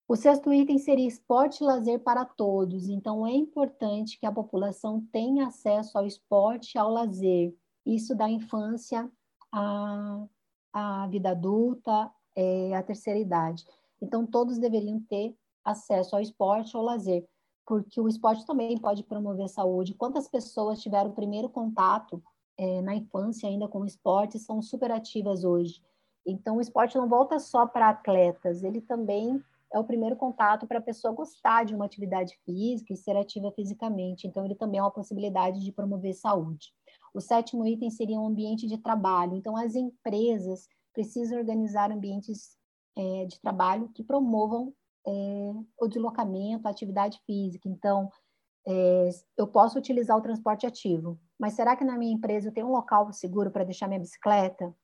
[0.08, 2.88] O sexto item seria esporte e lazer para todos.
[2.88, 7.52] Então, é importante que a população tenha acesso ao esporte e ao lazer.
[7.84, 9.12] Isso da infância
[9.52, 10.24] à,
[10.71, 13.65] à vida adulta, é, à terceira idade.
[14.00, 17.28] Então, todos deveriam ter acesso ao esporte ou ao lazer
[17.65, 19.95] porque o esporte também pode promover saúde.
[19.95, 22.21] Quantas pessoas tiveram o primeiro contato
[22.58, 25.82] é, na infância ainda com esporte são super ativas hoje?
[26.26, 30.80] Então, o esporte não volta só para atletas, ele também é o primeiro contato para
[30.80, 34.26] a pessoa gostar de uma atividade física e ser ativa fisicamente.
[34.26, 36.74] Então, ele também é uma possibilidade de promover saúde.
[37.13, 39.36] O sétimo item seria um ambiente de trabalho.
[39.36, 42.58] Então, as empresas precisam organizar ambientes
[42.98, 44.74] é, de trabalho que promovam
[45.06, 45.12] é,
[45.80, 47.68] o deslocamento, a atividade física.
[47.68, 48.10] Então,
[48.67, 52.67] é, eu posso utilizar o transporte ativo, mas será que na minha empresa eu tenho
[52.67, 54.75] um local seguro para deixar minha bicicleta?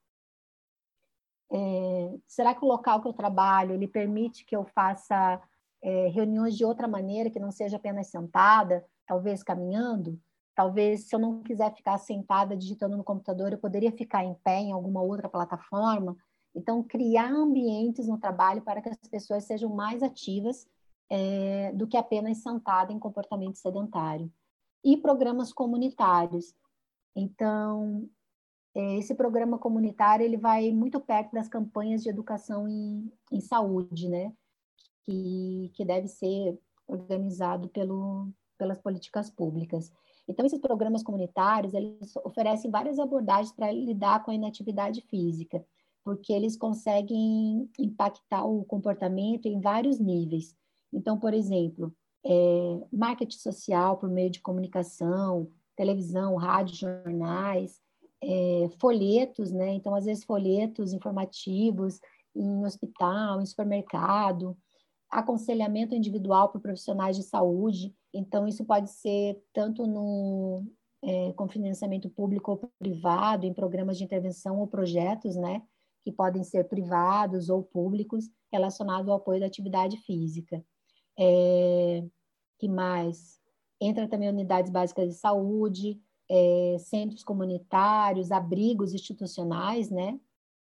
[1.52, 5.42] É, será que o local que eu trabalho ele permite que eu faça
[5.84, 10.20] é, reuniões de outra maneira, que não seja apenas sentada, talvez caminhando?
[10.56, 14.60] Talvez, se eu não quiser ficar sentada digitando no computador, eu poderia ficar em pé
[14.60, 16.16] em alguma outra plataforma.
[16.54, 20.68] Então, criar ambientes no trabalho para que as pessoas sejam mais ativas
[21.12, 24.32] é, do que apenas sentada em comportamento sedentário.
[24.82, 26.56] E programas comunitários.
[27.14, 28.10] Então,
[28.74, 34.08] é, esse programa comunitário ele vai muito perto das campanhas de educação em, em saúde,
[34.08, 34.32] né?
[35.04, 39.92] Que, que deve ser organizado pelo, pelas políticas públicas.
[40.30, 45.66] Então, esses programas comunitários, eles oferecem várias abordagens para lidar com a inatividade física
[46.04, 50.56] porque eles conseguem impactar o comportamento em vários níveis.
[50.94, 51.94] Então, por exemplo,
[52.26, 57.80] é, marketing social por meio de comunicação, televisão, rádio, jornais,
[58.22, 59.74] é, folhetos, né?
[59.74, 62.00] Então, às vezes, folhetos informativos
[62.36, 64.56] em hospital, em supermercado,
[65.10, 67.94] aconselhamento individual para profissionais de saúde.
[68.14, 70.64] Então, isso pode ser tanto no,
[71.04, 75.62] é, com financiamento público ou privado, em programas de intervenção ou projetos, né?
[76.04, 80.64] Que podem ser privados ou públicos, relacionados ao apoio da atividade física.
[81.24, 82.04] É,
[82.58, 83.40] que mais?
[83.80, 90.20] Entra também unidades básicas de saúde, é, centros comunitários, abrigos institucionais, né?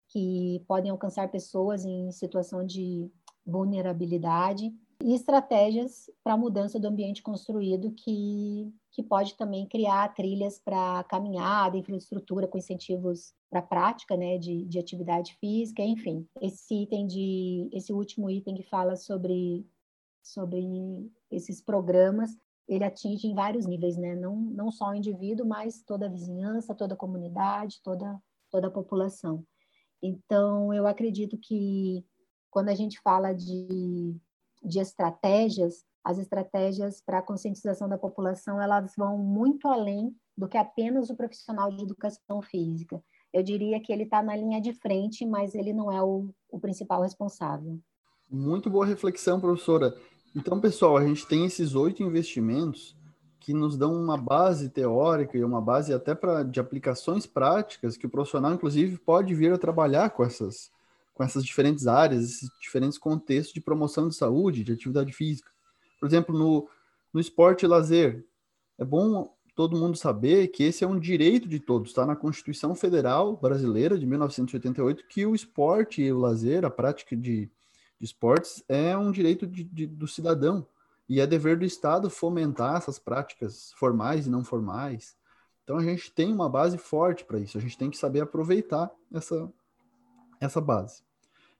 [0.08, 3.10] Que podem alcançar pessoas em situação de
[3.44, 10.58] vulnerabilidade e estratégias para a mudança do ambiente construído que, que pode também criar trilhas
[10.58, 16.26] para caminhada, infraestrutura com incentivos para prática né, de, de atividade física, enfim.
[16.40, 19.66] Esse item de esse último item que fala sobre,
[20.32, 22.30] sobre esses programas,
[22.68, 24.14] ele atinge em vários níveis, né?
[24.14, 28.70] não, não só o indivíduo, mas toda a vizinhança, toda a comunidade, toda, toda a
[28.70, 29.44] população.
[30.02, 32.04] Então, eu acredito que
[32.50, 34.18] quando a gente fala de
[34.66, 40.58] de estratégias, as estratégias para a conscientização da população, elas vão muito além do que
[40.58, 43.02] apenas o profissional de educação física.
[43.32, 46.58] Eu diria que ele está na linha de frente, mas ele não é o, o
[46.58, 47.78] principal responsável.
[48.30, 49.96] Muito boa reflexão, professora.
[50.36, 52.94] Então, pessoal, a gente tem esses oito investimentos
[53.40, 58.04] que nos dão uma base teórica e uma base até para de aplicações práticas que
[58.04, 60.70] o profissional, inclusive, pode vir a trabalhar com essas
[61.14, 65.50] com essas diferentes áreas, esses diferentes contextos de promoção de saúde, de atividade física.
[65.98, 66.68] Por exemplo, no,
[67.10, 68.22] no esporte e lazer,
[68.78, 72.74] é bom todo mundo saber que esse é um direito de todos, está na Constituição
[72.74, 77.50] Federal Brasileira de 1988, que o esporte e o lazer, a prática de,
[77.98, 80.66] de esportes, é um direito de, de, do cidadão.
[81.08, 85.16] E é dever do Estado fomentar essas práticas formais e não formais.
[85.62, 88.90] Então a gente tem uma base forte para isso, a gente tem que saber aproveitar
[89.12, 89.52] essa,
[90.40, 91.02] essa base.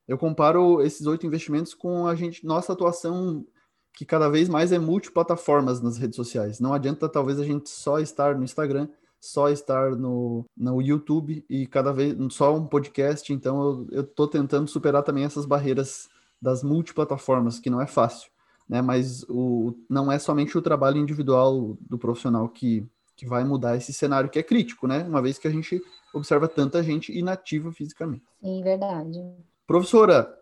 [0.07, 3.45] Eu comparo esses oito investimentos com a gente, nossa atuação
[3.93, 6.61] que cada vez mais é multiplataformas nas redes sociais.
[6.61, 11.67] Não adianta talvez a gente só estar no Instagram, só estar no, no YouTube e
[11.67, 13.33] cada vez só um podcast.
[13.33, 16.09] Então eu estou tentando superar também essas barreiras
[16.47, 18.31] das multiplataformas, que não é fácil,
[18.69, 18.81] né?
[18.81, 23.93] Mas o, não é somente o trabalho individual do profissional que, que vai mudar esse
[23.93, 25.03] cenário que é crítico, né?
[25.03, 25.83] Uma vez que a gente
[26.15, 28.23] observa tanta gente inativa fisicamente.
[28.41, 29.19] Sim, verdade.
[29.67, 30.33] Professora,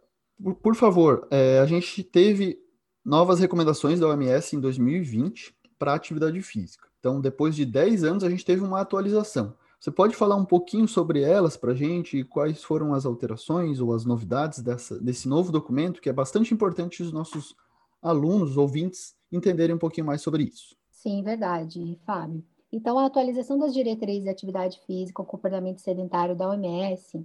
[0.42, 2.58] por, por favor, é, a gente teve
[3.02, 6.86] novas recomendações da OMS em 2020 para atividade física.
[7.00, 9.54] Então, depois de 10 anos, a gente teve uma atualização.
[9.84, 13.80] Você pode falar um pouquinho sobre elas para a gente e quais foram as alterações
[13.80, 17.54] ou as novidades dessa, desse novo documento, que é bastante importante os nossos
[18.00, 20.74] alunos, ouvintes, entenderem um pouquinho mais sobre isso.
[20.90, 22.42] Sim, verdade, Fábio.
[22.72, 27.22] Então, a atualização das diretrizes de atividade física e comportamento sedentário da OMS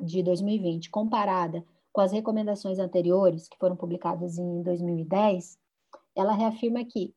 [0.00, 5.58] de 2020, comparada com as recomendações anteriores, que foram publicadas em 2010,
[6.14, 7.12] ela reafirma que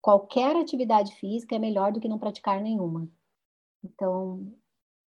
[0.00, 3.10] qualquer atividade física é melhor do que não praticar nenhuma.
[3.84, 4.52] Então,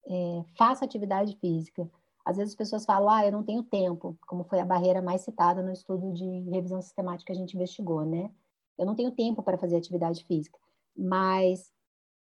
[0.07, 1.89] é, faça atividade física.
[2.25, 5.23] Às vezes as pessoas falam, ah, eu não tenho tempo, como foi a barreira mais
[5.23, 8.31] citada no estudo de revisão sistemática que a gente investigou, né?
[8.79, 10.59] Eu não tenho tempo para fazer atividade física
[10.97, 11.73] mas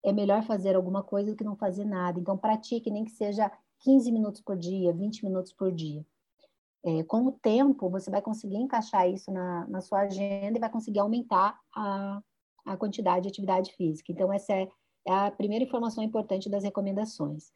[0.04, 2.18] é melhor fazer alguma coisa do que não fazer nada.
[2.18, 6.04] Então, pratique, nem que seja 15 minutos por dia, 20 minutos por dia.
[6.84, 10.70] É, com o tempo, você vai conseguir encaixar isso na, na sua agenda e vai
[10.70, 12.22] conseguir aumentar a,
[12.64, 14.12] a quantidade de atividade física.
[14.12, 14.68] Então, essa é,
[15.08, 17.52] a primeira informação importante das recomendações.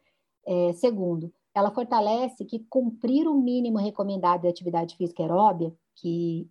[0.46, 6.48] É, segundo, ela fortalece que cumprir o mínimo recomendado de atividade física aeróbia, que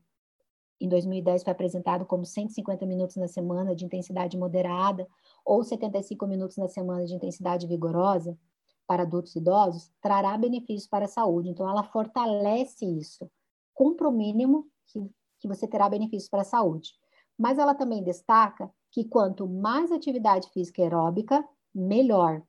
[0.79, 5.07] em 2010 foi apresentado como 150 minutos na semana de intensidade moderada
[5.45, 8.37] ou 75 minutos na semana de intensidade vigorosa
[8.87, 11.49] para adultos e idosos, trará benefícios para a saúde.
[11.49, 13.29] Então, ela fortalece isso.
[13.73, 14.99] Cumpra o mínimo que,
[15.39, 16.93] que você terá benefícios para a saúde.
[17.37, 22.41] Mas ela também destaca que quanto mais atividade física aeróbica, melhor.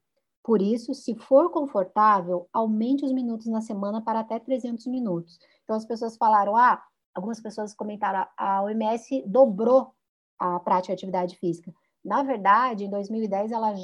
[0.43, 5.39] Por isso, se for confortável, aumente os minutos na semana para até 300 minutos.
[5.65, 6.83] Então, as pessoas falaram, ah,
[7.15, 9.93] algumas pessoas comentaram, a OMS dobrou
[10.39, 11.73] a prática de atividade física.
[12.03, 13.75] Na verdade, em 2010, ela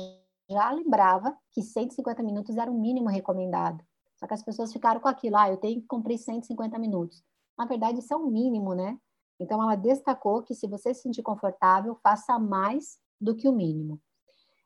[0.51, 3.85] já lembrava que 150 minutos era o mínimo recomendado.
[4.17, 7.23] Só que as pessoas ficaram com aquilo, ah, eu tenho que cumprir 150 minutos.
[7.59, 8.99] Na verdade, isso é o mínimo, né?
[9.39, 14.01] Então, ela destacou que se você se sentir confortável, faça mais do que o mínimo.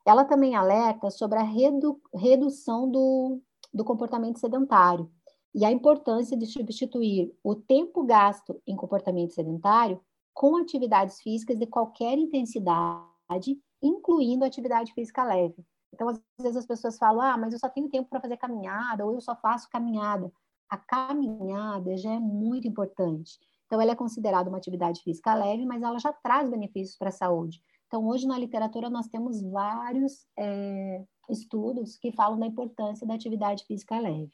[0.05, 3.39] Ela também alerta sobre a redu redução do,
[3.73, 5.11] do comportamento sedentário
[5.53, 10.01] e a importância de substituir o tempo gasto em comportamento sedentário
[10.33, 15.63] com atividades físicas de qualquer intensidade, incluindo atividade física leve.
[15.93, 19.05] Então, às vezes as pessoas falam, ah, mas eu só tenho tempo para fazer caminhada,
[19.05, 20.31] ou eu só faço caminhada.
[20.69, 23.37] A caminhada já é muito importante.
[23.71, 27.13] Então, ela é considerada uma atividade física leve, mas ela já traz benefícios para a
[27.13, 27.63] saúde.
[27.87, 33.63] Então, hoje na literatura nós temos vários é, estudos que falam da importância da atividade
[33.63, 34.33] física leve.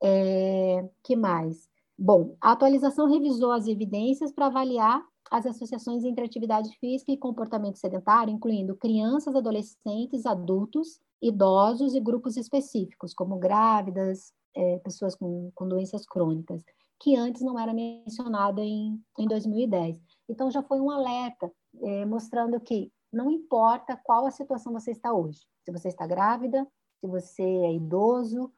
[0.00, 1.68] É, que mais?
[1.98, 7.78] Bom, a atualização revisou as evidências para avaliar as associações entre atividade física e comportamento
[7.78, 15.66] sedentário, incluindo crianças, adolescentes, adultos, idosos e grupos específicos, como grávidas, é, pessoas com, com
[15.66, 16.62] doenças crônicas,
[17.00, 20.00] que antes não era mencionada em, em 2010.
[20.28, 21.50] Então, já foi um alerta
[21.82, 26.66] é, mostrando que não importa qual a situação você está hoje, se você está grávida,
[27.00, 28.52] se você é idoso,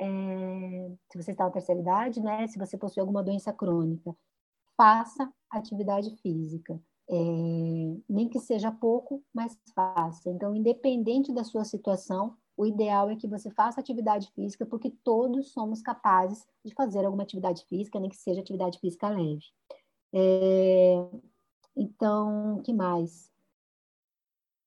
[0.00, 4.14] é, se você está na terceira idade, né, se você possui alguma doença crônica,
[4.76, 6.80] faça atividade física.
[7.10, 7.14] É,
[8.08, 10.30] nem que seja pouco, mas faça.
[10.30, 15.52] Então, independente da sua situação, o ideal é que você faça atividade física, porque todos
[15.52, 19.44] somos capazes de fazer alguma atividade física, nem que seja atividade física leve.
[20.12, 21.06] É,
[21.76, 23.30] então, que mais?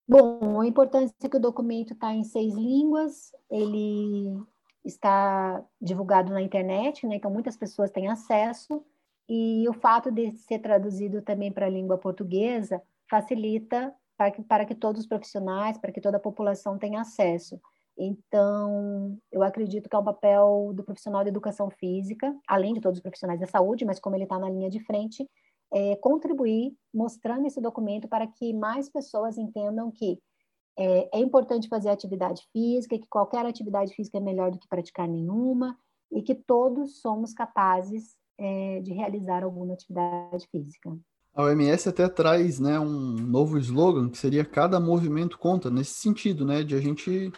[0.08, 4.42] Bom, a importância é que o documento está em seis línguas, ele
[4.86, 7.16] está divulgado na internet, né?
[7.16, 8.86] então muitas pessoas têm acesso,
[9.28, 14.66] e o fato de ser traduzido também para a língua portuguesa facilita para que, para
[14.66, 17.60] que todos os profissionais, para que toda a população tenha acesso.
[18.04, 22.98] Então, eu acredito que é um papel do profissional de educação física, além de todos
[22.98, 25.30] os profissionais da saúde, mas como ele está na linha de frente,
[25.72, 30.18] é, contribuir mostrando esse documento para que mais pessoas entendam que
[30.76, 35.08] é, é, importante fazer atividade física, que qualquer atividade física é melhor do que praticar
[35.08, 35.78] nenhuma,
[36.12, 40.98] e que todos somos capazes é, de realizar alguma atividade física.
[41.36, 46.44] A OMS até traz né, um novo slogan que seria cada movimento conta, nesse sentido,
[46.44, 47.32] né, de a gente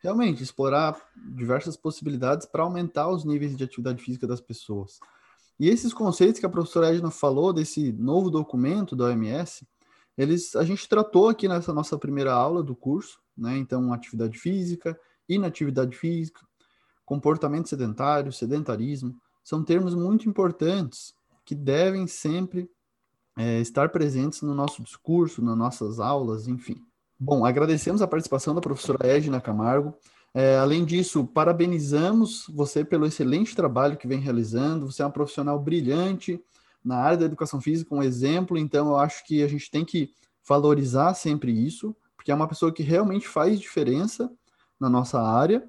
[0.00, 4.98] realmente explorar diversas possibilidades para aumentar os níveis de atividade física das pessoas.
[5.58, 9.66] E esses conceitos que a professora Edna falou desse novo documento da OMS,
[10.16, 13.56] eles a gente tratou aqui nessa nossa primeira aula do curso, né?
[13.58, 14.98] Então, atividade física,
[15.28, 16.40] inatividade física,
[17.04, 22.70] comportamento sedentário, sedentarismo, são termos muito importantes que devem sempre
[23.36, 26.84] é, estar presentes no nosso discurso, nas nossas aulas, enfim.
[27.22, 29.94] Bom, agradecemos a participação da professora Edna Camargo.
[30.32, 34.90] É, além disso, parabenizamos você pelo excelente trabalho que vem realizando.
[34.90, 36.42] Você é uma profissional brilhante
[36.82, 38.56] na área da educação física, um exemplo.
[38.56, 40.14] Então, eu acho que a gente tem que
[40.48, 44.32] valorizar sempre isso, porque é uma pessoa que realmente faz diferença
[44.80, 45.68] na nossa área.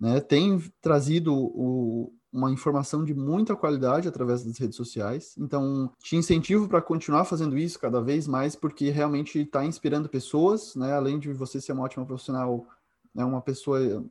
[0.00, 0.18] Né?
[0.18, 5.34] Tem trazido o, uma informação de muita qualidade através das redes sociais.
[5.38, 10.76] Então, te incentivo para continuar fazendo isso cada vez mais, porque realmente está inspirando pessoas,
[10.76, 10.92] né?
[10.92, 12.66] Além de você ser uma ótima profissional,
[13.14, 13.24] é né?
[13.24, 14.04] uma pessoa,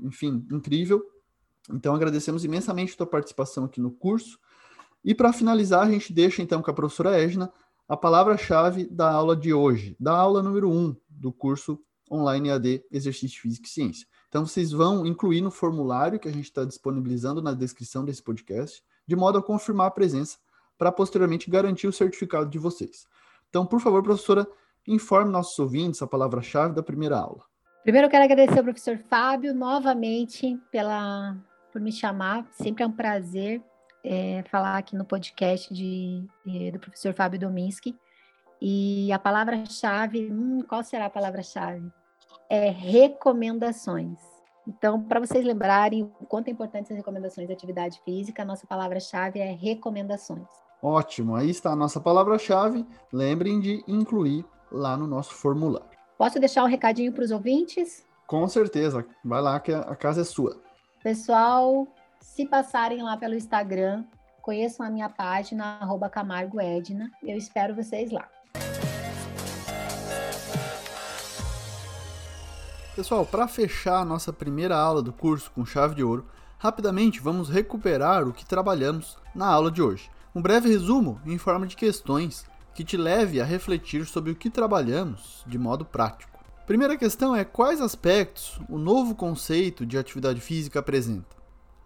[0.00, 1.04] enfim, incrível.
[1.70, 4.38] Então, agradecemos imensamente a tua participação aqui no curso.
[5.04, 7.52] E para finalizar, a gente deixa então com a professora Edna
[7.86, 11.78] a palavra-chave da aula de hoje, da aula número 1 um do curso
[12.10, 14.06] online AD Exercício Físico e Ciência.
[14.28, 18.82] Então, vocês vão incluir no formulário que a gente está disponibilizando na descrição desse podcast,
[19.06, 20.38] de modo a confirmar a presença,
[20.76, 23.06] para posteriormente garantir o certificado de vocês.
[23.48, 24.46] Então, por favor, professora,
[24.86, 27.42] informe nossos ouvintes a palavra-chave da primeira aula.
[27.82, 31.36] Primeiro, eu quero agradecer ao professor Fábio novamente pela,
[31.72, 32.46] por me chamar.
[32.52, 33.62] Sempre é um prazer
[34.04, 37.96] é, falar aqui no podcast de, de, do professor Fábio Dominski.
[38.60, 41.90] E a palavra-chave, hum, qual será a palavra-chave?
[42.48, 44.18] É recomendações.
[44.66, 48.66] Então, para vocês lembrarem o quanto é importante as recomendações de atividade física, a nossa
[48.66, 50.46] palavra-chave é recomendações.
[50.82, 52.86] Ótimo, aí está a nossa palavra-chave.
[53.12, 55.88] Lembrem de incluir lá no nosso formulário.
[56.18, 58.06] Posso deixar um recadinho para os ouvintes?
[58.26, 60.60] Com certeza, vai lá que a casa é sua.
[61.02, 61.86] Pessoal,
[62.20, 64.04] se passarem lá pelo Instagram,
[64.42, 65.80] conheçam a minha página,
[66.12, 67.10] @camargoedna.
[67.22, 68.28] Eu espero vocês lá.
[72.98, 76.26] Pessoal, para fechar a nossa primeira aula do curso com chave de ouro,
[76.58, 80.10] rapidamente vamos recuperar o que trabalhamos na aula de hoje.
[80.34, 82.44] Um breve resumo em forma de questões
[82.74, 86.40] que te leve a refletir sobre o que trabalhamos de modo prático.
[86.66, 91.36] Primeira questão é quais aspectos o novo conceito de atividade física apresenta.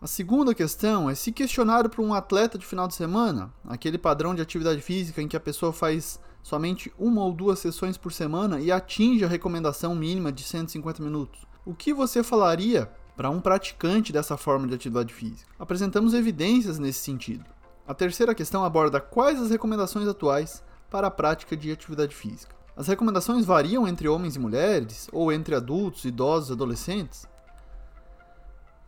[0.01, 4.35] A segunda questão é se questionário para um atleta de final de semana, aquele padrão
[4.35, 8.61] de atividade física em que a pessoa faz somente uma ou duas sessões por semana
[8.61, 11.47] e atinge a recomendação mínima de 150 minutos.
[11.65, 15.51] O que você falaria para um praticante dessa forma de atividade física?
[15.59, 17.45] Apresentamos evidências nesse sentido.
[17.87, 22.55] A terceira questão aborda quais as recomendações atuais para a prática de atividade física.
[22.77, 27.27] As recomendações variam entre homens e mulheres, ou entre adultos, idosos e adolescentes?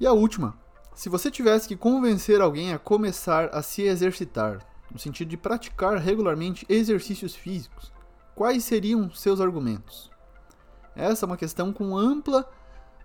[0.01, 0.59] E a última,
[0.95, 4.59] se você tivesse que convencer alguém a começar a se exercitar,
[4.91, 7.93] no sentido de praticar regularmente exercícios físicos,
[8.35, 10.11] quais seriam seus argumentos?
[10.95, 12.49] Essa é uma questão com ampla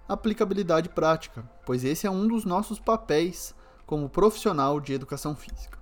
[0.07, 3.55] aplicabilidade prática, pois esse é um dos nossos papéis
[3.85, 5.79] como profissional de educação física.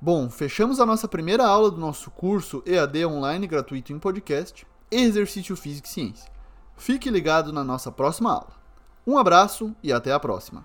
[0.00, 5.56] Bom, fechamos a nossa primeira aula do nosso curso EAD online gratuito em podcast, Exercício
[5.56, 6.30] Físico e Ciência.
[6.76, 8.52] Fique ligado na nossa próxima aula.
[9.06, 10.64] Um abraço e até a próxima.